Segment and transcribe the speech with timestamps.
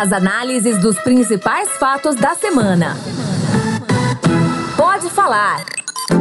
[0.00, 2.96] As análises dos principais fatos da semana.
[4.76, 5.64] Pode falar.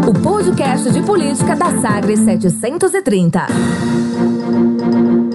[0.08, 3.46] O podcast de política da Sagres 730.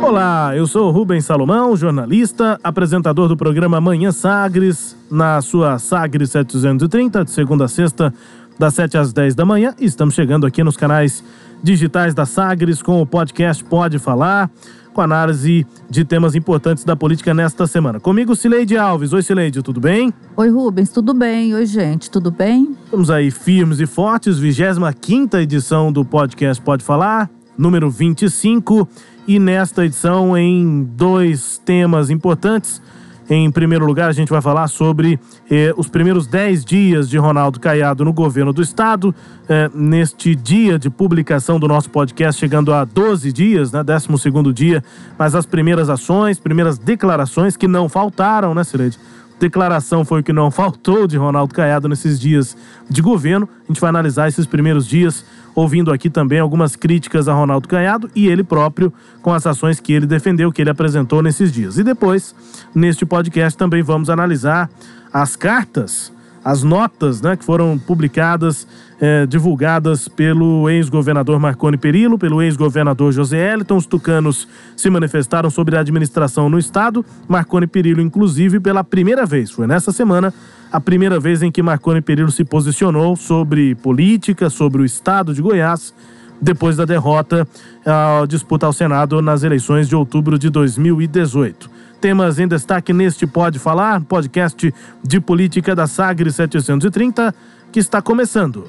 [0.03, 7.25] Olá, eu sou Rubens Salomão, jornalista, apresentador do programa Manhã Sagres, na sua Sagres 730,
[7.25, 8.13] de segunda a sexta,
[8.59, 9.73] das 7 às 10 da manhã.
[9.79, 11.23] E estamos chegando aqui nos canais
[11.63, 14.51] digitais da Sagres com o podcast Pode Falar
[14.93, 17.99] com análise de temas importantes da política nesta semana.
[17.99, 19.13] Comigo, Cileide Alves.
[19.13, 20.13] Oi, Cileide, tudo bem?
[20.37, 21.55] Oi, Rubens, tudo bem?
[21.55, 22.77] Oi, gente, tudo bem?
[22.85, 28.89] Estamos aí firmes e fortes, 25 edição do podcast Pode Falar, número 25.
[29.27, 32.83] E nesta edição, em dois temas importantes.
[33.31, 35.19] Em primeiro lugar, a gente vai falar sobre
[35.51, 39.15] eh, os primeiros 10 dias de Ronaldo Caiado no governo do estado.
[39.49, 43.83] Eh, neste dia de publicação do nosso podcast, chegando a 12 dias, né?
[43.83, 44.83] 12 dia,
[45.19, 48.99] mas as primeiras ações, primeiras declarações que não faltaram, né, Cileide?
[49.43, 52.57] declaração foi o que não faltou de Ronaldo Caiado nesses dias
[52.89, 53.49] de governo.
[53.65, 58.11] A gente vai analisar esses primeiros dias, ouvindo aqui também algumas críticas a Ronaldo Caiado
[58.15, 61.79] e ele próprio com as ações que ele defendeu, que ele apresentou nesses dias.
[61.79, 62.35] E depois,
[62.75, 64.71] neste podcast, também vamos analisar
[65.13, 66.13] as cartas
[66.45, 68.67] as notas né, que foram publicadas,
[69.05, 73.77] eh, divulgadas pelo ex-governador Marconi Perillo, pelo ex-governador José Eliton.
[73.77, 77.05] Os tucanos se manifestaram sobre a administração no Estado.
[77.27, 80.33] Marconi Perillo, inclusive, pela primeira vez, foi nessa semana,
[80.71, 85.43] a primeira vez em que Marconi Perillo se posicionou sobre política, sobre o Estado de
[85.43, 85.93] Goiás,
[86.41, 87.45] depois da derrota
[87.85, 93.61] à disputa ao Senado nas eleições de outubro de 2018 temas em destaque neste Pode
[93.61, 97.33] Falar, podcast de política da Sagre 730,
[97.73, 98.65] que está começando.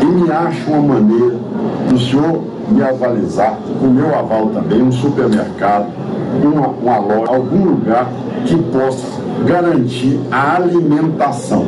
[0.00, 1.36] E me acha uma maneira
[1.90, 5.88] do senhor me avalizar, o meu aval também, um supermercado,
[6.42, 8.10] uma, uma loja, algum lugar
[8.46, 9.06] que possa
[9.44, 11.66] garantir a alimentação,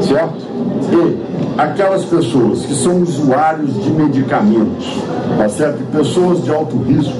[0.00, 0.48] certo?
[0.92, 5.02] E aquelas pessoas que são usuários de medicamentos,
[5.36, 5.84] tá certo?
[5.92, 7.16] Pessoas de alto risco,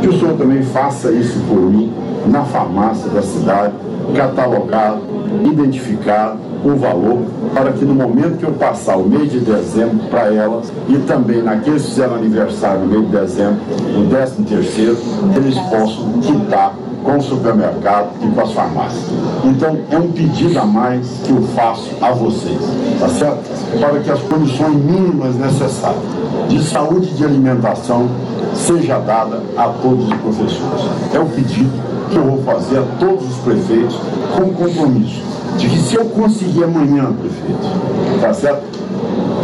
[0.00, 1.92] que o senhor também faça isso por mim,
[2.26, 3.74] na farmácia da cidade,
[4.14, 7.22] catalogado, identificado o valor,
[7.54, 11.42] para que no momento que eu passar o mês de dezembro para elas e também
[11.42, 13.60] naqueles que fizeram aniversário no mês de dezembro,
[13.96, 14.96] o décimo terceiro,
[15.36, 16.74] eles possam quitar
[17.06, 19.04] com o supermercado e com as farmácias.
[19.44, 22.58] Então, é um pedido a mais que eu faço a vocês,
[22.98, 23.78] tá certo?
[23.78, 26.02] Para que as condições mínimas necessárias
[26.48, 28.08] de saúde e de alimentação
[28.54, 30.90] seja dada a todos os professores.
[31.14, 31.70] É o pedido
[32.10, 33.96] que eu vou fazer a todos os prefeitos
[34.36, 35.22] com compromisso
[35.58, 38.64] de que se eu conseguir amanhã, prefeito, tá certo?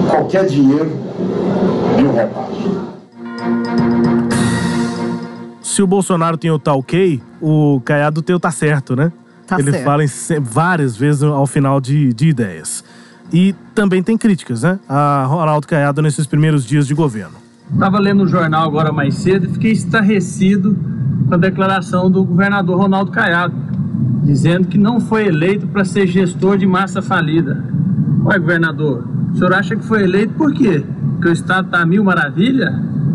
[0.09, 0.91] Qualquer dinheiro
[1.99, 2.93] eu repasso
[5.73, 9.11] se o Bolsonaro tem o tá ok, o Caiado tem o tá certo, né?
[9.47, 9.85] Tá Ele certo.
[9.85, 10.09] fala em,
[10.43, 12.85] várias vezes ao final de, de ideias.
[13.33, 14.79] E também tem críticas, né?
[14.87, 17.37] A Ronaldo Caiado nesses primeiros dias de governo.
[17.73, 20.77] Estava lendo o jornal agora mais cedo e fiquei estarrecido
[21.33, 23.55] com a declaração do governador Ronaldo Caiado,
[24.23, 27.65] dizendo que não foi eleito para ser gestor de massa falida.
[28.27, 30.85] Ué, governador, o senhor acha que foi eleito por quê?
[31.13, 32.71] Porque o Estado está mil maravilha?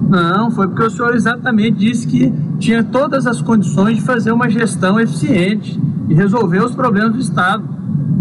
[0.09, 4.50] Não, foi porque o senhor exatamente disse que tinha todas as condições de fazer uma
[4.50, 5.79] gestão eficiente
[6.09, 7.63] e resolver os problemas do Estado.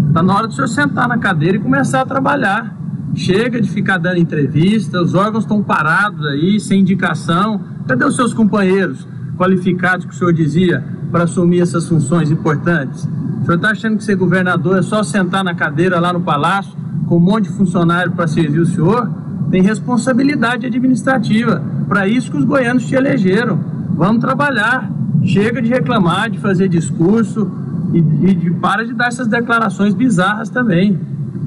[0.09, 2.77] Está na hora do senhor sentar na cadeira e começar a trabalhar.
[3.15, 7.61] Chega de ficar dando entrevista, os órgãos estão parados aí, sem indicação.
[7.87, 9.07] Cadê os seus companheiros
[9.37, 13.07] qualificados que o senhor dizia para assumir essas funções importantes?
[13.41, 16.73] O senhor está achando que ser governador é só sentar na cadeira lá no palácio
[17.07, 19.09] com um monte de funcionário para servir o senhor?
[19.49, 21.63] Tem responsabilidade administrativa.
[21.87, 23.59] Para isso que os goianos te elegeram.
[23.95, 24.91] Vamos trabalhar.
[25.23, 27.49] Chega de reclamar, de fazer discurso
[27.93, 30.99] e, e de, para de dar essas declarações bizarras também.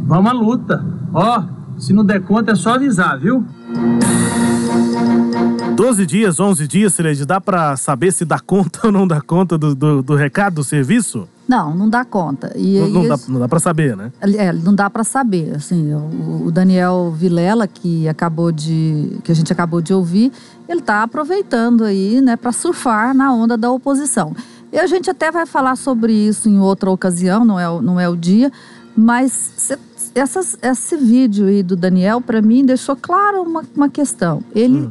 [0.06, 0.84] Vamos à luta.
[1.12, 1.42] Ó,
[1.78, 3.44] se não der conta é só avisar, viu?
[5.80, 9.56] 12 dias, 11 dias, Cileide, dá para saber se dá conta ou não dá conta
[9.56, 11.26] do, do, do recado, do serviço?
[11.48, 12.52] Não, não dá conta.
[12.54, 14.12] E, não, não, e dá, isso- não dá para saber, né?
[14.20, 15.54] É, não dá para saber.
[15.56, 20.30] Assim, o, o Daniel Vilela, que acabou de, que a gente acabou de ouvir,
[20.68, 24.36] ele está aproveitando aí, né, para surfar na onda da oposição.
[24.72, 27.98] E a gente até vai falar sobre isso em outra ocasião, não é, o- não
[27.98, 28.52] é o dia,
[28.94, 29.78] mas cê-
[30.14, 34.42] essas, esse vídeo aí do Daniel, para mim, deixou claro uma, uma questão.
[34.54, 34.90] Ele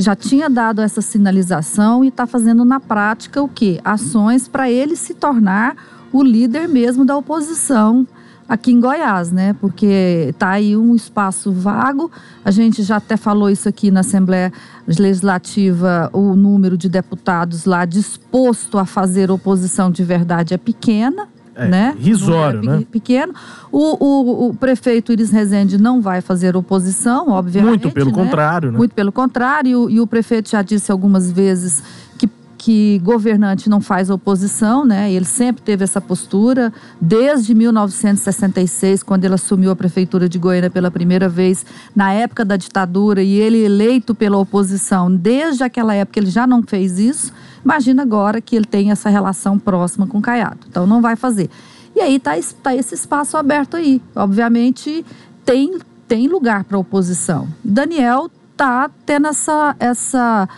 [0.00, 3.80] já tinha dado essa sinalização e está fazendo na prática o quê?
[3.84, 5.76] Ações para ele se tornar
[6.10, 8.06] o líder mesmo da oposição
[8.48, 9.54] aqui em Goiás, né?
[9.60, 12.10] Porque está aí um espaço vago.
[12.44, 14.52] A gente já até falou isso aqui na Assembleia
[14.88, 21.28] Legislativa, o número de deputados lá disposto a fazer oposição de verdade é pequena.
[21.60, 21.96] É, né?
[21.98, 22.86] risório, é né?
[22.90, 23.34] Pequeno.
[23.70, 27.82] O, o, o prefeito Iris Rezende não vai fazer oposição, obviamente.
[27.82, 28.16] Muito pelo né?
[28.16, 28.78] contrário, né?
[28.78, 29.90] Muito pelo contrário.
[29.90, 31.82] E o prefeito já disse algumas vezes
[32.16, 35.12] que, que governante não faz oposição, né?
[35.12, 40.90] Ele sempre teve essa postura, desde 1966, quando ele assumiu a prefeitura de Goiânia pela
[40.90, 45.14] primeira vez, na época da ditadura, e ele eleito pela oposição.
[45.14, 47.32] Desde aquela época ele já não fez isso.
[47.64, 50.60] Imagina agora que ele tem essa relação próxima com o Caiado.
[50.68, 51.50] Então não vai fazer.
[51.94, 54.00] E aí está tá esse espaço aberto aí.
[54.14, 55.04] Obviamente
[55.44, 57.48] tem, tem lugar para oposição.
[57.62, 59.76] Daniel está tendo essa.
[59.78, 60.48] essa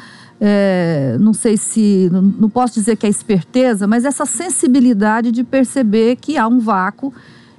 [0.41, 2.11] é, não sei se.
[2.13, 7.13] Não, posso dizer que é esperteza, mas essa sensibilidade de perceber que há um vácuo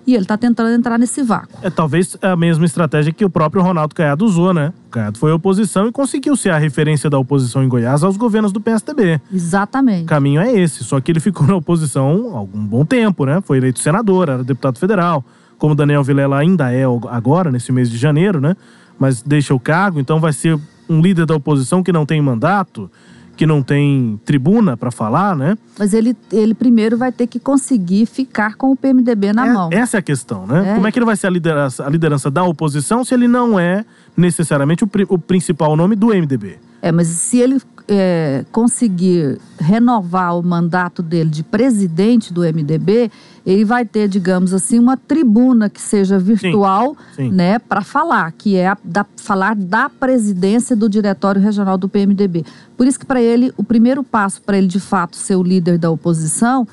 [0.06, 1.58] e ele está tentando entrar nesse vácuo.
[1.62, 4.74] É talvez a mesma estratégia que o próprio Ronaldo Caiado usou, né?
[4.88, 8.52] O Caiado foi oposição e conseguiu ser a referência da oposição em Goiás aos governos
[8.52, 9.22] do PSDB.
[9.32, 10.06] O Exatamente.
[10.06, 13.42] caminho é esse, só que ele ficou na oposição há algum bom tempo, né?
[13.42, 15.24] Foi eleito senador, era deputado federal,
[15.58, 18.56] como Daniel Vilela ainda é agora, nesse mês de janeiro, né?
[19.00, 20.60] Mas deixa o cargo, então vai ser
[20.90, 22.90] um líder da oposição que não tem mandato,
[23.36, 25.58] que não tem tribuna para falar, né?
[25.78, 29.70] Mas ele, ele primeiro vai ter que conseguir ficar com o PMDB na É- mão.
[29.72, 30.72] Essa é a questão, né?
[30.72, 30.76] É.
[30.76, 33.60] Como é que ele vai ser a liderança, a liderança da oposição se ele não
[33.60, 33.84] é
[34.16, 36.58] necessariamente o, o principal nome do MDB?
[36.82, 43.10] É, mas se ele é, conseguir renovar o mandato dele de presidente do MDB,
[43.46, 47.30] ele vai ter, digamos assim, uma tribuna que seja virtual, sim.
[47.30, 52.46] né, para falar, que é a, da, falar da presidência do diretório regional do PMDB.
[52.78, 55.78] Por isso que para ele o primeiro passo para ele de fato ser o líder
[55.78, 56.66] da oposição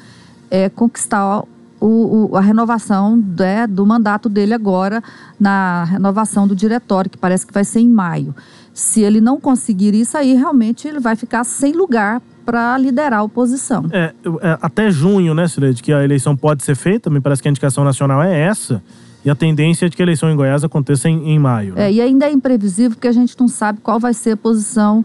[0.51, 1.43] é conquistar
[1.81, 5.03] o- o- a renovação né, do mandato dele agora
[5.41, 8.35] na renovação do diretório, que parece que vai ser em maio.
[8.73, 13.23] Se ele não conseguir isso aí, realmente ele vai ficar sem lugar para liderar a
[13.23, 13.85] oposição.
[13.93, 17.49] É, é, até junho, né, Cileide, que a eleição pode ser feita, me parece que
[17.49, 18.83] a indicação nacional é essa,
[19.25, 21.75] e a tendência é de que a eleição em Goiás aconteça em, em maio.
[21.75, 21.87] né?
[21.89, 25.05] É, e ainda é imprevisível porque a gente não sabe qual vai ser a posição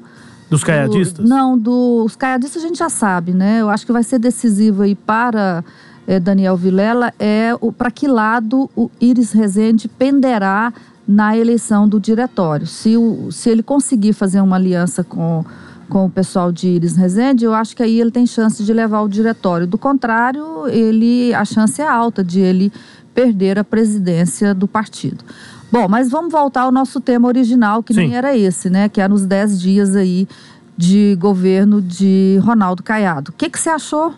[0.49, 1.27] Dos do- caiadistas?
[1.27, 3.59] não, dos caiadistas a gente já sabe, né?
[3.61, 5.63] Eu acho que vai ser decisivo aí para
[6.07, 10.71] eh, Daniel Vilela é o para que lado o Iris Rezende penderá
[11.07, 12.65] na eleição do diretório.
[12.65, 15.43] Se, o, se ele conseguir fazer uma aliança com,
[15.89, 19.01] com o pessoal de Iris Rezende, eu acho que aí ele tem chance de levar
[19.01, 19.67] o diretório.
[19.67, 22.71] Do contrário, ele a chance é alta de ele
[23.13, 25.23] perder a presidência do partido.
[25.71, 28.01] Bom, mas vamos voltar ao nosso tema original, que Sim.
[28.01, 28.87] nem era esse, né?
[28.89, 30.27] Que é nos 10 dias aí
[30.77, 33.31] de governo de Ronaldo Caiado.
[33.31, 34.13] O que, que você achou?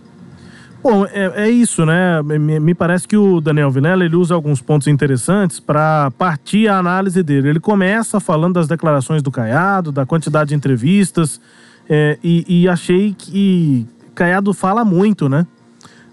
[0.84, 2.22] Bom, é, é isso, né?
[2.22, 6.78] Me, me parece que o Daniel Vilela ele usa alguns pontos interessantes para partir a
[6.78, 7.50] análise dele.
[7.50, 11.42] Ele começa falando das declarações do Caiado, da quantidade de entrevistas,
[11.90, 15.46] é, e, e achei que Caiado fala muito, né?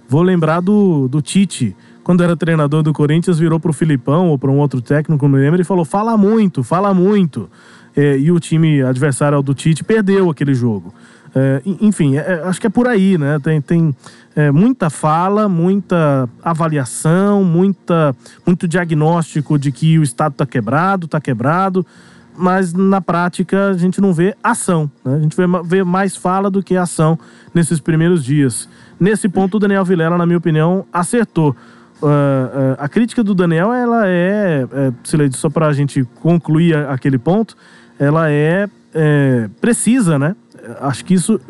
[0.08, 4.50] Vou lembrar do, do Tite, quando era treinador do Corinthians, virou pro Filipão ou para
[4.50, 7.48] um outro técnico, não lembro, e falou: fala muito, fala muito.
[7.96, 10.92] É, e o time adversário do Tite perdeu aquele jogo.
[11.34, 13.38] É, en- enfim, é- é- acho que é por aí, né?
[13.42, 13.94] Tem, tem
[14.36, 18.14] é, muita fala, muita avaliação, muita,
[18.46, 21.86] muito diagnóstico de que o Estado está quebrado, está quebrado,
[22.36, 24.90] mas na prática a gente não vê ação.
[25.04, 25.16] Né?
[25.16, 27.18] A gente vê, vê mais fala do que ação
[27.54, 28.68] nesses primeiros dias.
[28.98, 31.54] Nesse ponto, o Daniel Vilela, na minha opinião, acertou.
[32.02, 36.76] Ah, ah, a crítica do Daniel, ela é, é Sileide, só para a gente concluir
[36.76, 37.56] aquele ponto,
[37.98, 40.36] ela é, é, precisa, né?
[40.80, 41.40] Acho que isso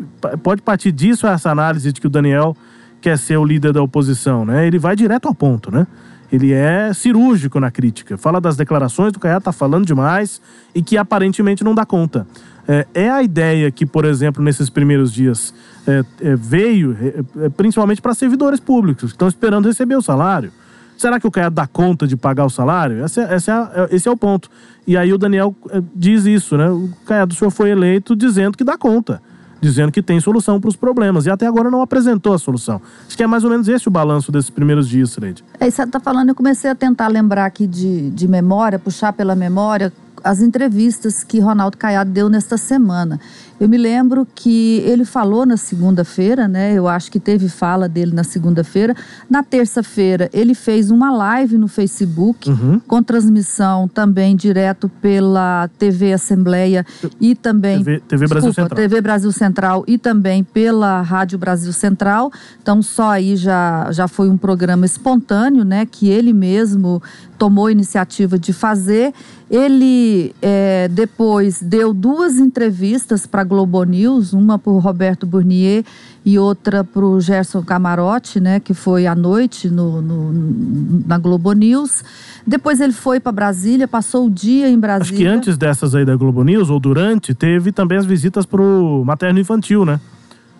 [0.42, 2.56] pode partir disso essa análise de que o Daniel
[3.00, 4.66] quer ser o líder da oposição, né?
[4.66, 5.86] Ele vai direto ao ponto, né?
[6.34, 8.18] Ele é cirúrgico na crítica.
[8.18, 10.42] Fala das declarações do Caiado, tá falando demais
[10.74, 12.26] e que aparentemente não dá conta.
[12.66, 15.54] É, é a ideia que, por exemplo, nesses primeiros dias
[15.86, 20.50] é, é, veio é, é, principalmente para servidores públicos que estão esperando receber o salário.
[20.98, 23.04] Será que o Caiado dá conta de pagar o salário?
[23.04, 24.50] Esse é, é, esse é o ponto.
[24.86, 25.54] E aí o Daniel
[25.94, 26.68] diz isso, né?
[26.68, 29.22] O Caiado, o senhor foi eleito dizendo que dá conta,
[29.64, 31.26] dizendo que tem solução para os problemas.
[31.26, 32.80] E até agora não apresentou a solução.
[33.06, 35.42] Acho que é mais ou menos esse o balanço desses primeiros dias, Sileide.
[35.58, 39.34] É, você está falando, eu comecei a tentar lembrar aqui de, de memória, puxar pela
[39.34, 39.92] memória,
[40.22, 43.20] as entrevistas que Ronaldo Caiado deu nesta semana.
[43.60, 46.72] Eu me lembro que ele falou na segunda-feira, né?
[46.74, 48.94] Eu acho que teve fala dele na segunda-feira.
[49.30, 52.80] Na terça-feira, ele fez uma live no Facebook, Uhum.
[52.80, 56.84] com transmissão também direto pela TV Assembleia
[57.20, 57.78] e também.
[57.78, 58.76] TV TV Brasil Desculpa, Central.
[58.88, 62.32] TV Brasil Central e também pela Rádio Brasil Central.
[62.62, 65.86] Então, só aí já, já foi um programa espontâneo, né?
[65.86, 67.02] Que ele mesmo
[67.38, 69.12] tomou a iniciativa de fazer.
[69.50, 75.84] Ele eh, depois deu duas entrevistas para a Globo News, uma para o Roberto Burnier
[76.24, 78.58] e outra para o Gerson Camarote, né?
[78.58, 82.02] Que foi à noite no, no- na Globo News.
[82.46, 85.04] Depois ele foi para Brasília, passou o dia em Brasília.
[85.14, 89.02] Acho que antes dessas aí da Globo News, ou durante, teve também as visitas pro
[89.06, 90.00] materno infantil, né?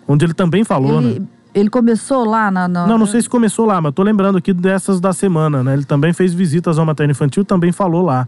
[0.07, 1.09] Onde ele também falou, né?
[1.09, 4.37] ele, ele começou lá na, na- Não, não sei se começou lá, mas tô lembrando
[4.37, 5.73] aqui dessas da semana, né?
[5.73, 8.27] Ele também fez visitas ao materno infantil, também falou lá.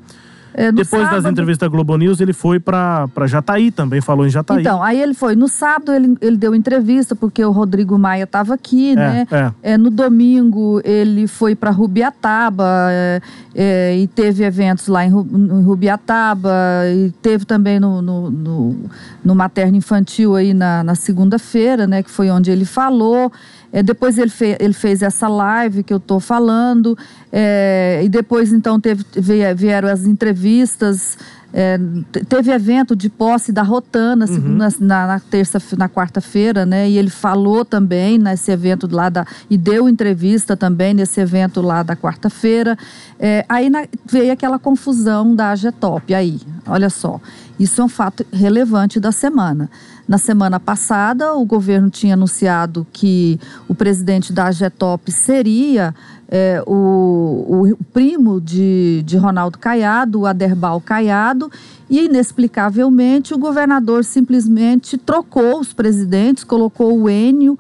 [0.58, 4.30] É, Depois das sábado- entrevistas da Globo News, ele foi pra Jataí também, falou em
[4.30, 4.60] Jataí.
[4.62, 5.36] Então, aí ele foi.
[5.36, 9.28] No sábado ele, ele deu entrevista, porque o Rodrigo Maia estava aqui, né?
[9.32, 9.74] é.
[9.74, 13.22] É, no domingo ele foi para Rubiataba é,
[13.54, 16.52] é, e teve eventos lá em, em Rubiataba
[16.92, 18.76] e teve também no, no, no,
[19.24, 22.02] no materno infantil aí na, na segunda-feira, né?
[22.02, 23.32] Que foi onde ele falou.
[23.78, 26.98] É, depois ele, fe, ele fez essa live que eu estou falando
[27.32, 31.18] é, e depois então teve, vie- vieram as entrevistas.
[31.54, 31.78] é,
[32.12, 34.58] te- teve evento de posse da Rotana Uhum.
[34.58, 34.70] na,
[35.08, 36.90] na terça, na quarta-feira, né?
[36.90, 41.84] E ele falou também nesse evento lá da e deu entrevista também nesse evento lá
[41.84, 42.78] da quarta-feira.
[43.20, 46.14] É, aí na- veio aquela confusão da AGETOP.
[46.14, 47.20] Aí, olha só,
[47.60, 49.70] isso é um fato relevante da semana.
[50.08, 53.38] Na semana passada, o governo tinha anunciado que
[53.68, 55.94] o presidente da AGETOP seria
[56.30, 61.52] é, o, o primo de, de Ronaldo Caiado, o Aderbal Caiado,
[61.90, 67.60] e inexplicavelmente o governador simplesmente trocou os presidentes, colocou o Enio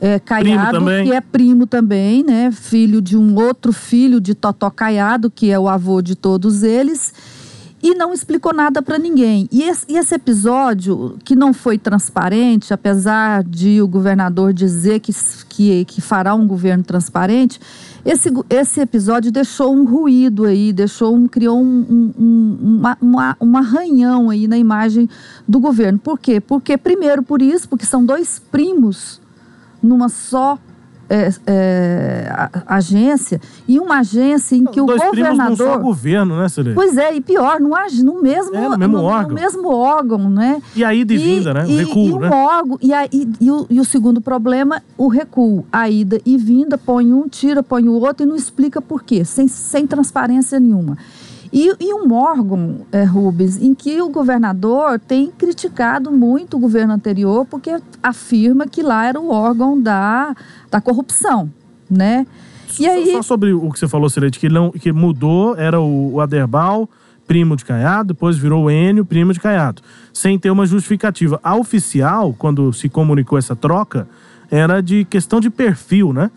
[0.00, 2.50] é, Caiado, que é primo também, né?
[2.50, 7.12] Filho de um outro filho de Totó Caiado, que é o avô de todos eles
[7.82, 9.48] e não explicou nada para ninguém.
[9.50, 15.12] E esse, e esse episódio, que não foi transparente, apesar de o governador dizer que,
[15.48, 17.60] que, que fará um governo transparente,
[18.04, 23.56] esse, esse episódio deixou um ruído aí, deixou um, criou um, um, uma, uma, um
[23.56, 25.08] arranhão aí na imagem
[25.46, 25.98] do governo.
[25.98, 26.40] Por quê?
[26.40, 29.20] Porque, primeiro, por isso, porque são dois primos
[29.82, 30.56] numa só
[31.08, 35.78] é, é, agência, e uma agência em que o Dois primos num só governador.
[35.78, 36.72] governo, né, Celê?
[36.72, 37.70] Pois é, e pior, no,
[38.04, 39.34] no mesmo, É, no mesmo órgão.
[39.34, 40.62] mesmo órgão, né?
[40.74, 41.64] E a ida e vinda, né?
[41.64, 42.30] O e, recuo, e um né?
[42.30, 43.08] órgão, e, aí,
[43.40, 45.66] e, o, e o segundo problema, o recuo.
[45.70, 49.24] A ida e vinda, põe um, tira, põe o outro e não explica por quê,
[49.24, 50.96] sem, sem transparência nenhuma.
[51.52, 56.94] E, e um órgão, é, Rubens, em que o governador tem criticado muito o governo
[56.94, 60.34] anterior, porque afirma que lá era o órgão da,
[60.70, 61.50] da corrupção,
[61.90, 62.26] né?
[62.80, 65.78] E Só- aí, Só sobre o que você falou, Celeste, que, não, que mudou, era
[65.78, 66.88] o, o Aderbal,
[67.26, 69.82] primo de Caiado, depois virou o Enio, primo de Caiado.
[70.12, 71.38] Sem ter uma justificativa.
[71.42, 74.08] A oficial, quando se comunicou essa troca,
[74.50, 76.30] era de questão de perfil, né?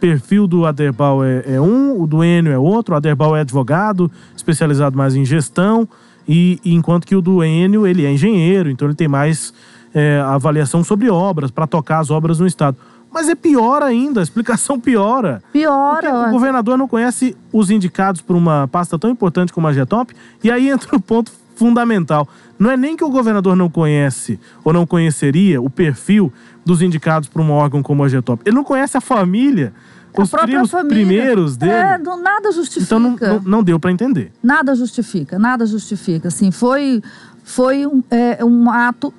[0.00, 2.94] Perfil do Aderbal é, é um, o do Enio é outro.
[2.94, 5.88] O Aderbal é advogado, especializado mais em gestão,
[6.28, 9.54] e, e enquanto que o do Enio, ele é engenheiro, então ele tem mais
[9.94, 12.76] é, avaliação sobre obras, para tocar as obras no Estado.
[13.12, 15.40] Mas é pior ainda, a explicação piora.
[15.42, 16.28] Porque piora.
[16.28, 20.50] o governador não conhece os indicados por uma pasta tão importante como a Getop, e
[20.50, 22.28] aí entra o ponto fundamental.
[22.58, 26.32] Não é nem que o governador não conhece ou não conheceria o perfil
[26.66, 28.42] dos indicados por um órgão como a Getop.
[28.44, 29.72] Ele não conhece a família,
[30.14, 31.72] A os primos primeiros dele.
[31.72, 32.84] É, não- nada justifica.
[32.84, 34.32] então não, não, não deu para entender.
[34.42, 36.26] Nada justifica, nada justifica.
[36.28, 37.00] Assim, foi,
[37.44, 39.14] foi um, é, um ato,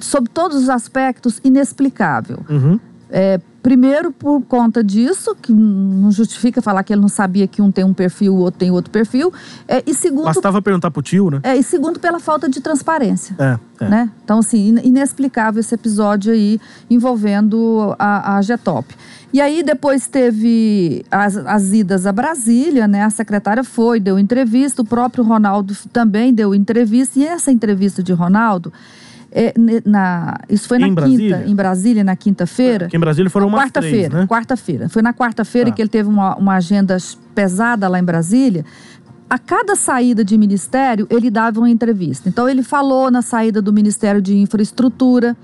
[0.00, 2.40] sob todos os aspectos, inexplicável.
[2.50, 2.80] Uhum.
[3.08, 7.70] É, primeiro, por conta disso, que não justifica falar que ele não sabia que um
[7.70, 9.32] tem um perfil, o outro tem outro perfil.
[9.68, 11.40] É, e, segundo, Bastava perguntar pro tio, né?
[11.42, 13.34] é, e segundo, pela falta de transparência.
[13.38, 13.88] É, é.
[13.88, 14.10] Né?
[14.24, 18.94] Então, assim, in- inexplicável esse episódio aí envolvendo a, a Getop.
[19.32, 23.04] E aí depois teve as, as idas a Brasília, né?
[23.04, 27.18] A secretária foi, deu entrevista, o próprio Ronaldo também deu entrevista.
[27.18, 28.72] E essa entrevista de Ronaldo,
[29.32, 31.44] é, na, isso foi Em na quinta, Brasília?
[31.46, 32.86] em Brasília, na quinta-feira.
[32.86, 34.26] Aqui em Brasília foram umas três, Quarta-feira, né?
[34.26, 34.88] quarta-feira.
[34.88, 35.76] Foi na quarta-feira Tá.
[35.76, 36.96] que ele teve uma, uma agenda
[37.34, 38.64] pesada lá em Brasília.
[39.28, 42.28] A cada saída de ministério, ele dava uma entrevista.
[42.28, 45.36] Então, ele falou na saída do Ministério de Infraestrutura,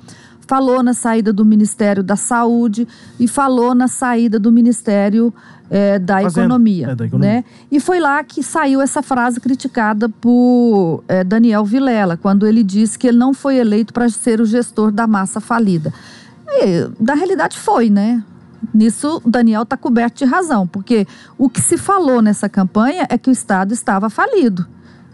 [0.47, 2.87] falou na saída do Ministério da Saúde
[3.19, 5.35] e falou na saída do Ministério
[5.69, 7.33] é, da, economia, É, da Economia.
[7.33, 7.45] né?
[7.71, 12.99] E foi lá que saiu essa frase criticada por é, Daniel Vilela, quando ele disse
[12.99, 15.93] que ele não foi eleito para ser o gestor da massa falida.
[16.49, 18.23] E, na realidade foi, né?
[18.73, 23.29] Nisso, Daniel está coberto de razão, porque o que se falou nessa campanha é que
[23.29, 24.67] o Estado estava falido,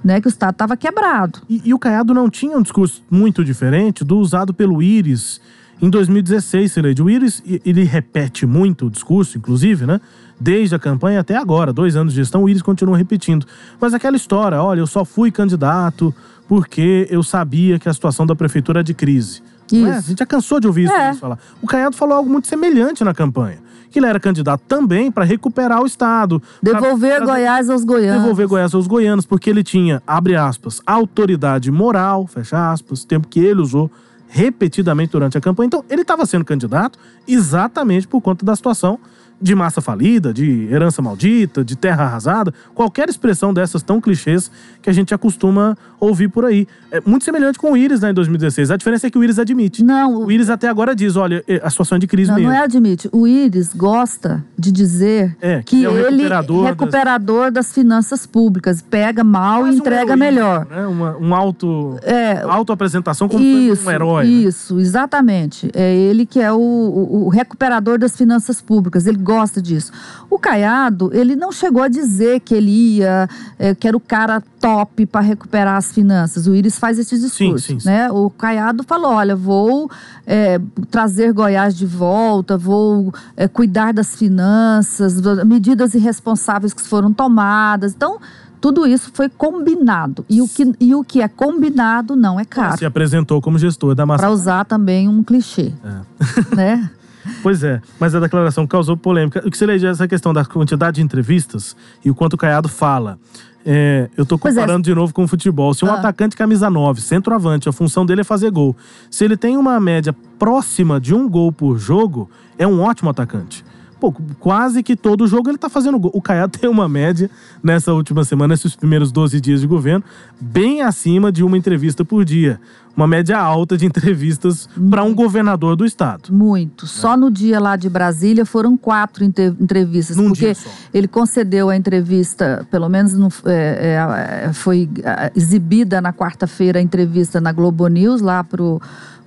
[0.04, 0.20] né?
[0.20, 1.40] Que o Estado estava quebrado.
[1.48, 5.40] E, e o Caiado não tinha um discurso muito diferente do usado pelo Íris
[5.80, 7.02] em 2016, Sileide.
[7.02, 10.00] O Íris, ele repete muito o discurso, inclusive, né?
[10.38, 13.46] Desde a campanha até agora, dois anos de gestão, o Íris continua repetindo.
[13.80, 16.14] Mas aquela história, olha, eu só fui candidato
[16.46, 19.42] porque eu sabia que a situação da prefeitura é de crise.
[19.72, 19.76] É?
[19.76, 19.88] Isso.
[19.88, 21.14] A gente já cansou de ouvir isso É.
[21.14, 21.38] Falar.
[21.60, 23.58] O Caiado falou algo muito semelhante na campanha.
[23.92, 26.40] Que ele era candidato também para recuperar o Estado.
[26.40, 28.22] pra- Devolver pra- Goiás aos goianos.
[28.22, 33.38] devolver Goiás aos goianos, porque ele tinha, abre aspas, autoridade moral, fecha aspas, tempo que
[33.40, 33.90] ele usou
[34.28, 35.66] repetidamente durante a campanha.
[35.66, 38.98] Então, ele estava sendo candidato exatamente por conta da situação
[39.42, 44.88] de massa falida, de herança maldita, de terra arrasada, qualquer expressão dessas tão clichês que
[44.88, 46.66] a gente acostuma ouvir por aí.
[46.90, 48.70] É muito semelhante com o Íris né, em 2016.
[48.70, 49.82] A diferença é que o Íris admite.
[49.84, 52.50] Não, O Íris até agora diz, olha, a situação é de crise Não, mesmo.
[52.52, 53.08] não é admite.
[53.12, 57.72] O Íris gosta de dizer É, que que é o ele recuperador é recuperador das...
[57.72, 58.82] finanças públicas.
[58.82, 60.66] Pega mal e um entrega heroísmo, melhor.
[60.70, 60.86] Né?
[60.86, 64.24] Uma, um auto, É, auto-apresentação como isso, um herói.
[64.24, 64.30] né?
[64.30, 65.70] Isso, exatamente.
[65.74, 69.06] É ele que é o, o- o recuperador das finanças públicas.
[69.06, 69.31] Ele gosta
[69.62, 69.92] disso.
[70.30, 74.42] O Caiado, ele não chegou a dizer que ele ia, é, que era o cara
[74.60, 76.46] top para recuperar as finanças.
[76.46, 77.66] O Íris faz esse discurso.
[77.66, 77.88] sim, sim.
[77.88, 78.10] Né?
[78.10, 79.90] O Caiado falou: olha, vou
[80.26, 80.60] é,
[80.90, 87.92] trazer Goiás de volta, vou é, cuidar das finanças, medidas irresponsáveis que foram tomadas.
[87.94, 88.18] Então.
[88.62, 90.24] Tudo isso foi combinado.
[90.30, 92.78] E o que, e o que é combinado não é caro.
[92.78, 94.22] Se apresentou como gestor da massa.
[94.22, 96.54] Para usar também um clichê, É.
[96.54, 96.90] né?
[97.42, 99.42] Pois é, mas a declaração causou polêmica.
[99.46, 102.68] O que você lê essa questão da quantidade de entrevistas e o quanto o Caiado
[102.68, 103.18] fala.
[103.64, 104.38] É, eu tô é.
[104.38, 105.72] comparando de novo com o futebol.
[105.72, 105.94] Se um Ah.
[105.94, 108.76] atacante camisa 9, centroavante, a função dele é fazer gol.
[109.10, 113.64] Se ele tem uma média próxima de um gol por jogo, é um ótimo atacante.
[114.02, 116.10] Pô, quase que todo jogo ele tá fazendo gol.
[116.12, 117.30] O Caiado tem uma média
[117.62, 120.04] nessa última semana, nesses primeiros 12 dias de governo,
[120.40, 122.60] bem acima de uma entrevista por dia.
[122.96, 126.32] Uma média alta de entrevistas para um governador do estado.
[126.34, 126.84] Muito.
[126.86, 130.16] Só no dia lá de Brasília foram quatro entrevistas.
[130.16, 130.52] Num porque
[130.92, 133.96] ele concedeu a entrevista, pelo menos não f- é,
[134.42, 138.78] é, é, foi ah, exibida na quarta-feira a entrevista na Globo News, lá pro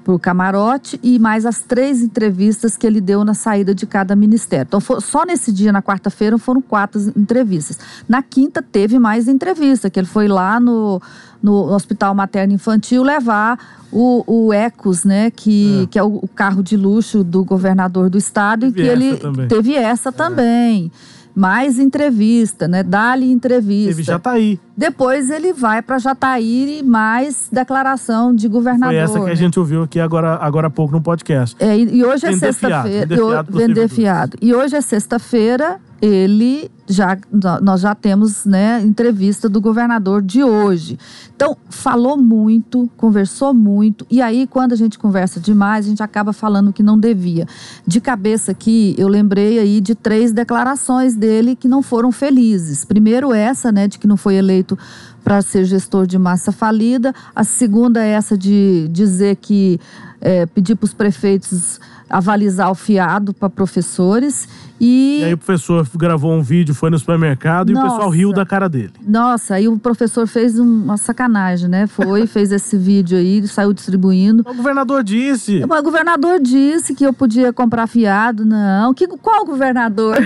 [0.06, 4.66] pro camarote e mais as três entrevistas que ele deu na saída de cada ministério.
[4.68, 7.80] Então, fo- só nesse dia, na quarta-feira, foram quatro entrevistas.
[8.08, 11.02] Na quinta, teve mais entrevista, que ele foi lá no,
[11.42, 13.58] no Hospital Materno Infantil levar
[13.92, 15.88] o, o Ecos, né, que É.
[15.88, 19.18] que é o, o carro de luxo do governador do estado, Teve e que ele
[19.18, 19.46] também.
[19.46, 19.48] É.
[19.48, 20.92] teve essa também.
[21.36, 22.82] Mais entrevista, né?
[22.82, 23.90] Dá-lhe entrevista.
[23.90, 24.60] Teve Jataí.
[24.78, 28.94] Depois ele vai para Jataí e mais declaração de governador.
[28.94, 29.36] Foi essa que a né?
[29.36, 31.56] gente ouviu aqui agora, agora há pouco no podcast.
[31.60, 33.06] É, e, hoje é sexta-feira.
[33.06, 34.38] vender fiado Vender fiado.
[34.42, 37.18] E hoje é sexta-feira, ele já.
[37.62, 41.00] Nós já temos né, entrevista do governador de hoje.
[41.36, 46.32] Então, falou muito, conversou muito, e aí, quando a gente conversa demais, a gente acaba
[46.32, 47.48] falando que não devia.
[47.86, 52.86] De cabeça aqui, eu lembrei aí de três declarações dele que não foram felizes.
[52.86, 54.78] Primeiro, essa, né, de que não foi eleito
[55.24, 57.14] para ser gestor de massa falida.
[57.36, 59.80] A segunda é essa de dizer que
[60.22, 61.80] é, pedir para os prefeitos
[62.10, 64.48] avalizar o fiado para professores.
[64.80, 68.16] E, E aí o professor gravou um vídeo, foi no supermercado e o pessoal Nossa.
[68.16, 68.92] riu da cara dele.
[69.08, 71.88] nossa, aí o professor fez um- uma sacanagem, né?
[71.88, 74.44] Foi, fez esse vídeo aí, saiu distribuindo.
[74.46, 75.64] O governador disse.
[75.64, 78.44] O governador disse que eu podia comprar fiado.
[78.44, 80.18] Não, que, qual governador?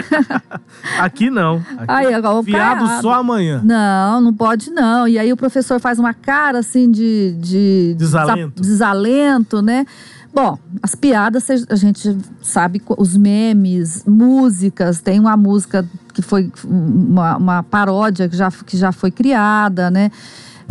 [1.00, 1.58] Aqui não.
[1.78, 3.02] Aqui, Aí, agora fiado Caiado.
[3.02, 3.62] só amanhã.
[3.64, 5.08] Não, não pode não.
[5.08, 8.62] E aí o professor faz uma cara assim de, de Desalento.
[8.62, 9.86] desa- desalento, né?
[10.34, 17.38] Bom, as piadas a gente sabe, os memes, músicas, tem uma música que foi uma,
[17.38, 20.12] uma paródia que já, que já foi criada, né?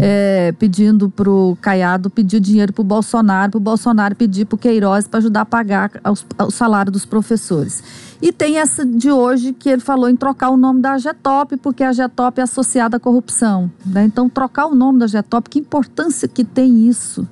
[0.00, 5.40] É, pedindo pro Caiado pedir dinheiro pro Bolsonaro, pro Bolsonaro pedir pro Queiroz para ajudar
[5.40, 5.90] a pagar
[6.38, 7.82] o salário dos professores.
[8.22, 11.82] E tem essa de hoje que ele falou em trocar o nome da Getop, porque
[11.82, 13.68] a Getop é associada à corrupção.
[13.84, 14.04] né?
[14.04, 17.26] Então, trocar o nome da Getop, que importância que tem isso?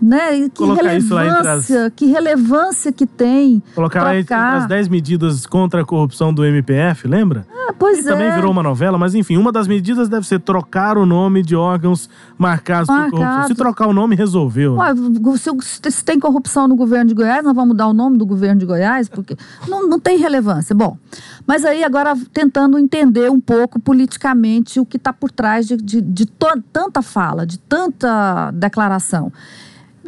[0.00, 0.48] Né?
[0.48, 4.88] Que Colocar isso entre as- relevância, que relevância que tem Colocar lá entre as 10
[4.88, 7.46] medidas contra a corrupção do MPF, lembra?
[7.78, 8.34] Pois E também é.
[8.34, 12.08] virou uma novela, mas enfim, uma das medidas deve ser trocar o nome de órgãos
[12.36, 13.46] marcados por corrupção.
[13.46, 14.76] Se trocar o nome, resolveu.
[14.76, 14.92] né?
[14.92, 18.26] Ué, se, se tem corrupção no governo de Goiás, nós vamos mudar o nome do
[18.26, 19.36] governo de Goiás, porque
[19.68, 20.74] não, não tem relevância.
[20.74, 20.96] Bom,
[21.46, 26.00] mas aí agora tentando entender um pouco politicamente o que está por trás de, de,
[26.00, 26.26] de
[26.72, 29.32] tanta fala, de tanta declaração.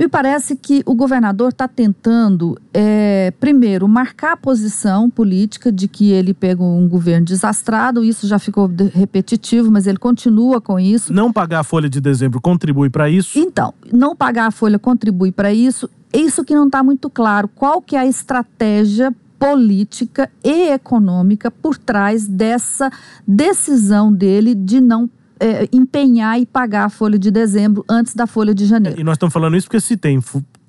[0.02, 6.10] Me parece que o governador está tentando, é, primeiro, marcar a posição política de que
[6.10, 8.02] ele pegou um governo desastrado.
[8.02, 11.12] Isso já ficou repetitivo, mas ele continua com isso.
[11.12, 13.38] Não pagar a folha de dezembro contribui para isso.
[13.38, 15.88] Então, não pagar a folha contribui para isso.
[16.12, 17.46] Isso que não está muito claro.
[17.46, 22.90] Qual que é a estratégia política e econômica por trás dessa
[23.24, 25.08] decisão dele de não
[25.42, 29.00] eh, empenhar e pagar a folha de dezembro antes da folha de janeiro?
[29.00, 30.20] E nós estamos falando isso porque se tem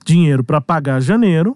[0.06, 1.56] dinheiro para pagar janeiro,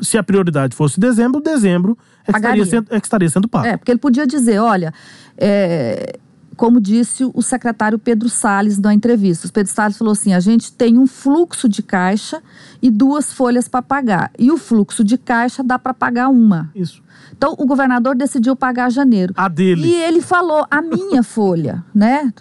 [0.00, 3.66] se a prioridade fosse dezembro, dezembro é que, estaria sendo, é que estaria sendo pago.
[3.66, 4.92] É, porque ele podia dizer, olha,
[5.36, 6.16] é,
[6.56, 9.46] como disse o secretário Pedro Salles na entrevista.
[9.46, 12.42] O Pedro Salles falou assim: a gente tem um fluxo de caixa
[12.80, 14.30] e duas folhas para pagar.
[14.38, 16.70] E o fluxo de caixa dá para pagar uma.
[16.74, 17.02] Isso.
[17.36, 19.34] Então o governador decidiu pagar janeiro.
[19.36, 19.88] A dele.
[19.88, 22.32] E ele falou a minha folha, né?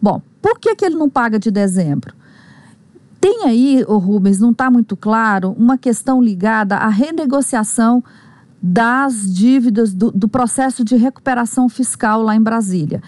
[0.00, 2.14] Bom, por que, que ele não paga de dezembro?
[3.20, 8.04] Tem aí, ô Rubens, não está muito claro, uma questão ligada à renegociação
[8.60, 13.02] das dívidas do, do processo de recuperação fiscal lá em Brasília.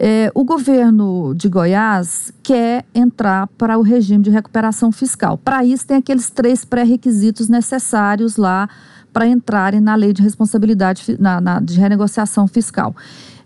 [0.00, 5.36] É, o governo de Goiás quer entrar para o regime de recuperação fiscal.
[5.36, 8.68] Para isso, tem aqueles três pré-requisitos necessários lá
[9.12, 12.94] para entrarem na lei de responsabilidade na, na- de renegociação fiscal.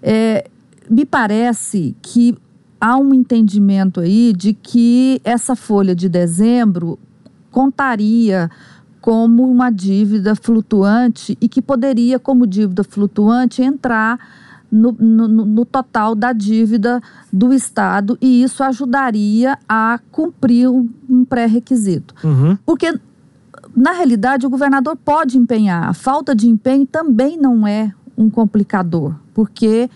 [0.02, 0.46] É,
[0.90, 2.36] me parece que
[2.78, 6.98] há um entendimento aí de que essa folha de dezembro
[7.50, 8.50] contaria
[9.00, 14.18] como uma dívida flutuante e que poderia, como dívida flutuante, entrar
[14.72, 21.24] no, no- no- total da dívida do Estado e isso ajudaria a cumprir um, um
[21.26, 22.14] pré-requisito.
[22.24, 22.56] Uhum.
[22.64, 22.98] Porque,
[23.76, 25.88] na realidade, o governador pode empenhar.
[25.88, 29.90] A falta de empenho também não é um complicador, porque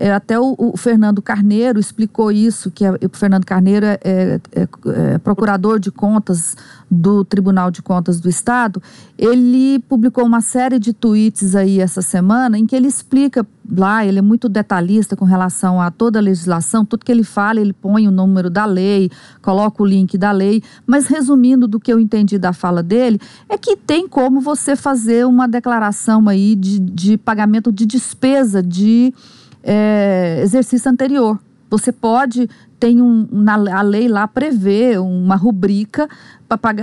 [0.00, 4.40] é, até o, o Fernando Carneiro explicou isso, que é- o Fernando Carneiro é, é-
[4.52, 4.68] é-
[5.14, 6.56] é procurador de contas
[6.90, 8.80] do Tribunal de Contas do Estado.
[9.18, 14.20] Ele publicou uma série de tweets aí essa semana em que ele explica lá, ele
[14.20, 18.08] é muito detalhista com relação a toda a legislação, tudo que ele fala, ele põe
[18.08, 19.10] o número da lei,
[19.42, 23.58] coloca o link da lei, mas resumindo do que eu entendi da fala dele, é
[23.58, 29.12] que tem como você fazer uma declaração aí de, de pagamento de despesa de
[29.62, 31.38] é, exercício anterior.
[31.70, 32.48] Você pode,
[32.80, 36.08] tem um, na, a lei lá prevê uma rubrica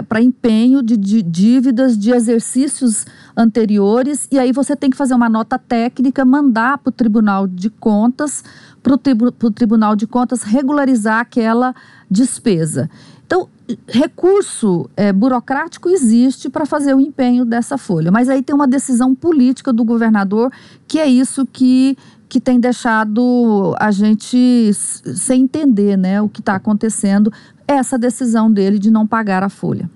[0.07, 5.27] para empenho de, de dívidas de exercícios anteriores, e aí você tem que fazer uma
[5.27, 8.43] nota técnica, mandar para o Tribunal de Contas,
[8.83, 11.73] para o tribu, Tribunal de Contas regularizar aquela
[12.09, 12.87] despesa.
[13.25, 13.49] Então,
[13.87, 19.15] recurso é, burocrático existe para fazer o empenho dessa folha, mas aí tem uma decisão
[19.15, 20.51] política do governador
[20.87, 26.55] que é isso que, que tem deixado a gente sem entender né, o que está
[26.55, 27.31] acontecendo,
[27.67, 29.89] essa decisão dele de não pagar a folha.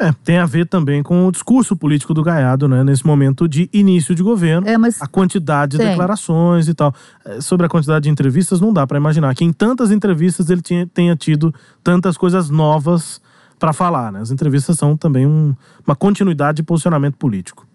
[0.00, 2.84] É, tem a ver também com o discurso político do Gaiado, né?
[2.84, 4.68] Nesse momento de início de governo.
[4.68, 5.88] É, A quantidade de Tem.
[5.88, 6.94] declarações e tal.
[7.24, 10.62] É, Sobre a quantidade de entrevistas, não dá para imaginar que em tantas entrevistas ele
[10.62, 13.20] tinha, tenha tido tantas coisas novas
[13.58, 14.20] para falar, né?
[14.20, 15.52] As entrevistas são também um-
[15.84, 17.66] uma continuidade de posicionamento político.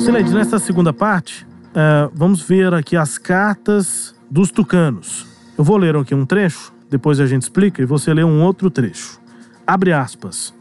[0.00, 5.26] Sileide, nessa segunda parte, é, vamos ver aqui as cartas dos tucanos.
[5.56, 8.70] Eu vou ler aqui um trecho, depois a gente explica, e você lê um outro
[8.70, 9.20] trecho.
[9.66, 10.54] Abre aspas.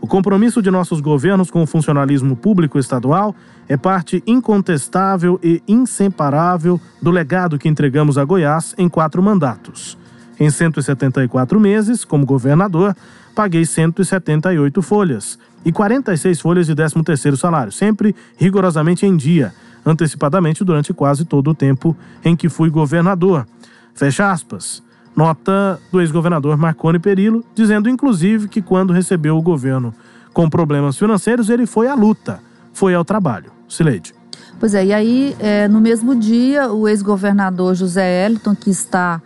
[0.00, 3.34] O compromisso de nossos governos com o funcionalismo público estadual
[3.68, 9.96] é parte incontestável e inseparável do legado que entregamos a Goiás em quatro mandatos.
[10.38, 12.94] Em 174 meses, como governador,
[13.34, 20.92] paguei 178 folhas e 46 folhas de 13º salário, sempre rigorosamente em dia, antecipadamente durante
[20.92, 23.46] quase todo o tempo em que fui governador.
[23.94, 24.82] Fecha aspas.
[25.16, 29.94] Nota do ex-governador Marconi Perillo, dizendo inclusive que quando recebeu o governo
[30.32, 32.40] com problemas financeiros, ele foi à luta,
[32.72, 33.52] foi ao trabalho.
[33.68, 34.12] Sileide.
[34.58, 39.20] Pois é, e aí, é, no mesmo dia, o ex-governador José Eliton, que está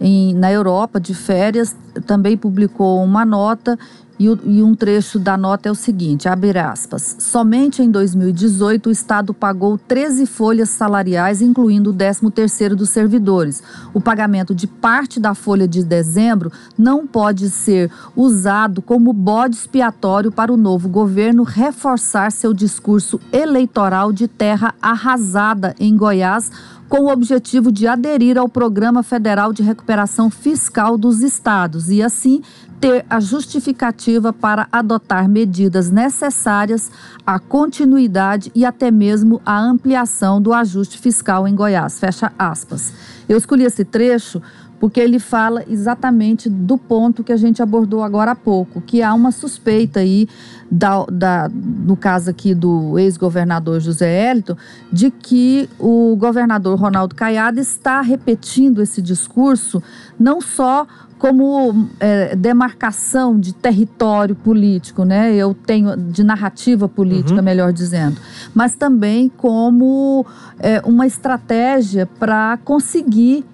[0.00, 3.78] em- na Europa de férias, também publicou uma nota
[4.20, 7.16] E, o, e, um trecho da nota é o seguinte: abre aspas.
[7.18, 13.62] Somente em 2018 o Estado pagou 13 folhas salariais, incluindo o 13 dos servidores.
[13.94, 20.30] O pagamento de parte da folha de dezembro não pode ser usado como bode expiatório
[20.30, 26.50] para o novo governo reforçar seu discurso eleitoral de terra arrasada em Goiás
[26.90, 32.42] com o objetivo de aderir ao Programa Federal de Recuperação Fiscal dos Estados e, assim,
[32.80, 36.90] ter a justificativa para adotar medidas necessárias
[37.26, 42.00] à continuidade e até mesmo à ampliação do ajuste fiscal em Goiás.
[42.00, 42.92] Fecha aspas.
[43.28, 44.40] Eu escolhi esse trecho
[44.80, 49.12] porque ele fala exatamente do ponto que a gente abordou agora há pouco, que há
[49.12, 50.26] uma suspeita aí,
[50.70, 54.56] da, da, no caso aqui do ex-governador José Hélito,
[54.90, 59.82] de que o governador Ronaldo Caiado está repetindo esse discurso
[60.18, 60.86] não só
[61.20, 65.34] como é, demarcação de território político, né?
[65.34, 67.44] Eu tenho de narrativa política, uhum.
[67.44, 68.18] melhor dizendo,
[68.54, 70.24] mas também como
[70.58, 73.44] é, uma estratégia para conseguir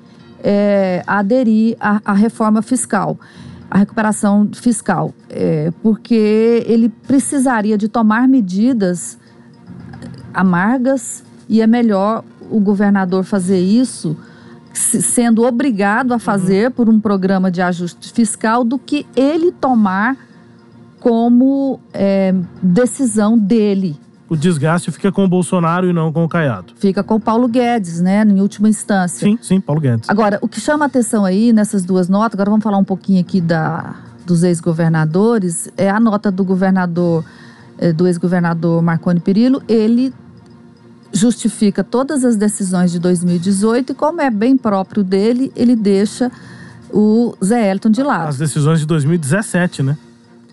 [0.44, 3.18] é, aderir à, à, reforma fiscal,
[3.68, 9.18] à recuperação fiscal, é, porque ele precisaria de tomar medidas
[10.32, 14.16] amargas e é melhor o governador fazer isso
[14.78, 16.72] sendo obrigado a fazer uhum.
[16.72, 20.16] por um programa de ajuste fiscal do que ele tomar
[21.00, 23.98] como é, decisão dele.
[24.28, 26.72] O desgaste fica com o Bolsonaro e não com o Caiado.
[26.76, 29.26] Fica com o Paulo Guedes, né, em última instância.
[29.26, 30.10] Sim, sim, Paulo Guedes.
[30.10, 33.40] Agora, o que chama atenção aí nessas duas notas, agora vamos falar um pouquinho aqui
[33.40, 33.94] da,
[34.26, 37.24] dos ex-governadores, é a nota do governador,
[37.78, 40.12] é, do ex-governador Marconi Perillo, ele
[41.16, 46.30] justifica todas as decisões de 2018 e, como é bem próprio dele, ele deixa
[46.90, 48.28] o Zé Elton de lado.
[48.28, 49.96] As decisões de 2017, né?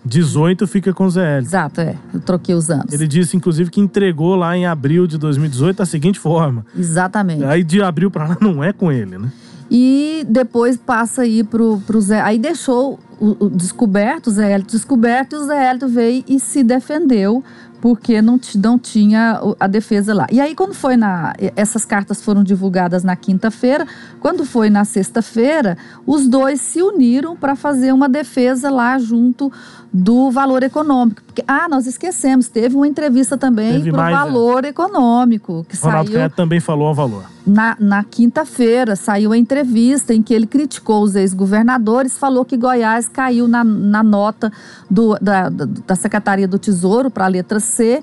[0.04, 1.46] 18 fica com o Zé Elton.
[1.46, 1.96] Exato, é.
[2.12, 2.92] Eu troquei os anos.
[2.92, 6.64] Ele disse, inclusive, que entregou lá em abril de 2018 da seguinte forma.
[6.76, 7.44] Exatamente.
[7.44, 9.32] Aí de abril para lá não é com ele, né?
[9.70, 12.20] E depois passa aí pro, pro Zé.
[12.20, 16.38] Aí deixou o, o descoberto, o Zé Elton descoberto, e o Zé Elton veio e
[16.40, 17.42] se defendeu
[17.84, 20.26] porque não, não tinha a defesa lá.
[20.32, 21.34] E aí, quando foi na.
[21.54, 23.86] Essas cartas foram divulgadas na quinta-feira.
[24.20, 29.52] Quando foi na sexta-feira, os dois se uniram para fazer uma defesa lá junto
[29.92, 31.22] do valor econômico.
[31.22, 34.12] Porque, ah, nós esquecemos, teve uma entrevista também para o é.
[34.12, 35.64] valor econômico.
[35.68, 37.24] Que Ronaldo saiu também falou ao valor.
[37.46, 43.03] Na, na quinta-feira saiu a entrevista em que ele criticou os ex-governadores, falou que Goiás
[43.08, 44.52] caiu na, na nota
[44.90, 48.02] do, da, da Secretaria do Tesouro para a letra C,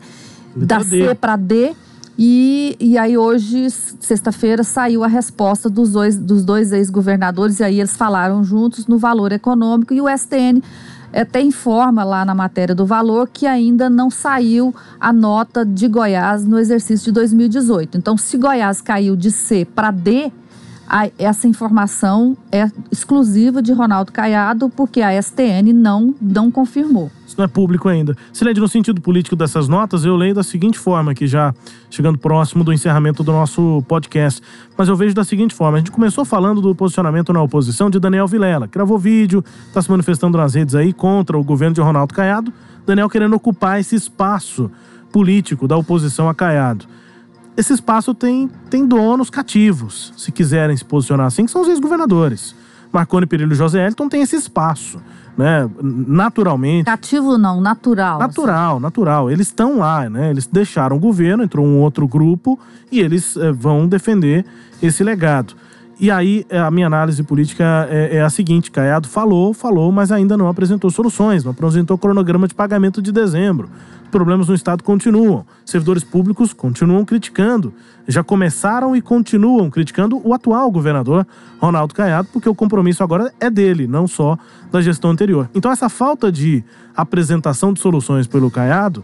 [0.56, 1.08] letra da D.
[1.08, 1.76] C para D.
[2.18, 7.80] E, e aí hoje, sexta-feira, saiu a resposta dos dois, dos dois ex-governadores, e aí
[7.80, 10.62] eles falaram juntos no valor econômico, e o STN
[11.14, 16.46] até informa lá na matéria do valor que ainda não saiu a nota de Goiás
[16.46, 17.98] no exercício de 2018.
[17.98, 20.32] Então, se Goiás caiu de C para D,
[20.94, 27.10] a, essa informação é exclusiva de Ronaldo Caiado, porque a STN não, não confirmou.
[27.26, 28.14] Isso não é público ainda.
[28.34, 31.56] Silene, no sentido político dessas notas, eu leio da seguinte forma, que já
[31.90, 34.42] chegando próximo do encerramento do nosso podcast.
[34.78, 37.98] Mas eu vejo da seguinte forma: a gente começou falando do posicionamento na oposição de
[37.98, 41.80] Daniel Vilela, que gravou vídeo, está se manifestando nas redes aí contra o governo de
[41.80, 42.52] Ronaldo Caiado.
[42.86, 44.70] Daniel querendo ocupar esse espaço
[45.10, 46.86] político da oposição a Caiado
[47.56, 52.56] esse espaço tem, tem donos cativos, se quiserem se posicionar assim, que são os ex-governadores.
[52.92, 55.02] Marconi Perillo e José Elton têm esse espaço,
[55.38, 55.70] né?
[55.82, 56.86] Naturalmente.
[56.86, 58.20] Cativo não, natural.
[58.20, 58.82] Natural, assim.
[58.84, 59.32] natural.
[59.32, 60.30] Eles estão lá, né?
[60.30, 62.60] Eles deixaram o governo, entrou um outro grupo
[62.92, 64.46] e eles é, vão defender
[64.82, 65.56] esse legado.
[66.02, 70.12] E aí, eh, a minha análise política é, é, a seguinte: Caiado falou, falou, mas
[70.12, 73.70] ainda não apresentou soluções, não apresentou cronograma de pagamento de dezembro
[74.12, 75.46] problemas no Estado continuam.
[75.66, 77.74] Servidores públicos continuam criticando.
[78.08, 81.26] Já começaram e continuam criticando o atual governador,
[81.60, 84.38] Ronaldo Caiado, porque o compromisso agora é dele, não só
[84.72, 85.50] da gestão anterior.
[85.56, 86.64] Então, essa falta de
[86.96, 89.04] apresentação de soluções pelo Caiado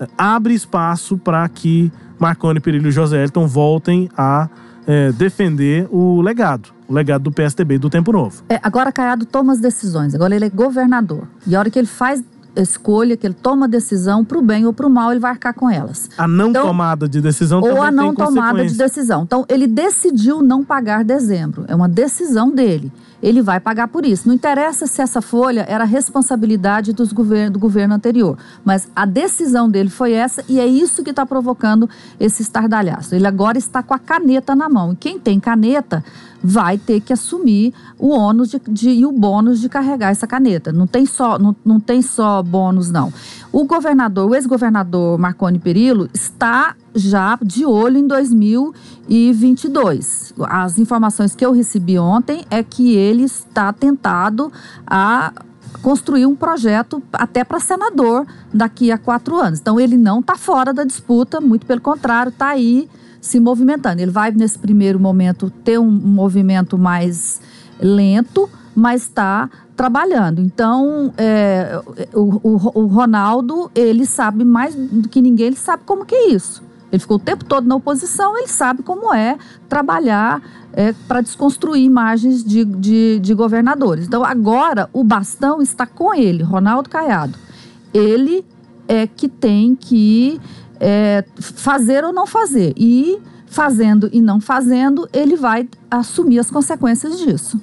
[0.00, 4.48] eh, abre espaço para que Marconi, Perillo e José Elton voltem a
[4.88, 8.42] é, defender o legado, o legado do PSDB do Tempo Novo.
[8.48, 11.28] É, agora Caiado toma as decisões, agora ele é governador.
[11.46, 12.24] E a hora que ele faz
[12.56, 15.54] escolha, que ele toma decisão para o bem ou para o mal, ele vai arcar
[15.54, 16.08] com elas.
[16.16, 19.22] A não então, tomada de decisão Ou a não tomada de decisão.
[19.22, 21.64] Então, ele decidiu não pagar dezembro.
[21.68, 22.90] É uma decisão dele.
[23.22, 24.28] Ele vai pagar por isso.
[24.28, 29.90] Não interessa se essa folha era responsabilidade dos do governo anterior, mas a decisão dele
[29.90, 33.14] foi essa e é isso que está provocando esse estardalhaço.
[33.14, 34.92] Ele agora está com a caneta na mão.
[34.92, 36.04] E quem tem caneta
[36.42, 40.72] vai ter que assumir o ônus de, de, e o bônus de carregar essa caneta.
[40.72, 43.12] Não tem só, não, não tem só bônus, não.
[43.50, 50.34] O governador, o ex-governador Marconi Perillo, está já de olho em 2022.
[50.48, 54.52] As informações que eu recebi ontem é que ele está tentado
[54.86, 55.32] a
[55.82, 59.60] construir um projeto até para senador daqui a quatro anos.
[59.60, 62.88] Então ele não está fora da disputa, muito pelo contrário, está aí
[63.20, 64.00] se movimentando.
[64.00, 67.40] Ele vai, nesse primeiro momento, ter um movimento mais
[67.80, 70.40] lento, mas está trabalhando.
[70.40, 71.80] Então, é,
[72.12, 76.30] o, o, o, Ronaldo, ele sabe mais do que ninguém, ele sabe como que é
[76.30, 76.62] isso.
[76.90, 79.36] Ele ficou o tempo todo na oposição, ele sabe como é
[79.68, 84.06] trabalhar é, para desconstruir imagens de, de, de governadores.
[84.06, 87.38] Então, agora, o bastão está com ele, Ronaldo Caiado.
[87.92, 88.44] Ele
[88.86, 90.40] é que tem que
[90.80, 92.72] é, fazer ou não fazer.
[92.76, 97.60] E fazendo e não fazendo, ele vai assumir as consequências disso.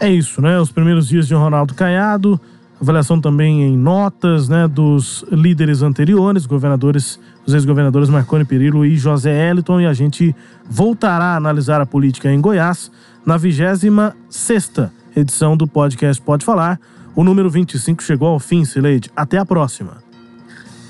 [0.00, 0.58] É isso, né?
[0.60, 2.40] Os primeiros dias de Ronaldo Caiado,
[2.80, 9.50] avaliação também em notas, né, dos líderes anteriores, governadores, os ex-governadores Marconi Perillo e José
[9.50, 10.34] Eliton, e a gente
[10.68, 12.90] voltará a analisar a política em Goiás
[13.24, 14.70] na 26
[15.16, 16.78] edição do podcast Pode Falar.
[17.14, 19.10] O número 25 chegou ao fim, Sileide.
[19.16, 20.04] Até a próxima.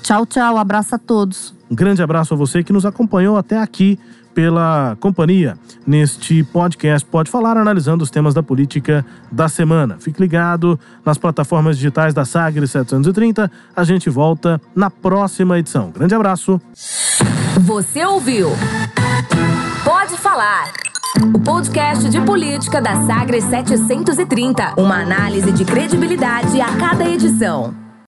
[0.03, 0.57] Tchau, tchau.
[0.57, 1.55] Abraço a todos.
[1.71, 3.97] Um grande abraço a você que nos acompanhou até aqui
[4.37, 9.97] pela companhia neste podcast Pode Falar, analisando os temas da política da semana.
[9.99, 13.49] Fique ligado nas plataformas digitais da Sagre 730.
[13.75, 15.89] A gente volta na próxima edição.
[15.89, 16.61] Grande abraço.
[17.61, 18.49] Você ouviu?
[19.83, 20.71] Pode Falar.
[21.33, 24.75] O podcast de política da Sagres 730.
[24.77, 27.86] Uma análise de credibilidade a cada edição.